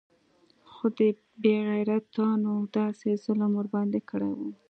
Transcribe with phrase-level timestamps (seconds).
[0.71, 1.09] خو دې
[1.41, 4.39] بې غيرتانو داسې ظلم ورباندې كړى و.